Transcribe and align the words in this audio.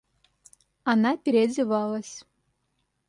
Она 0.83 1.15
переодевалась. 1.15 2.25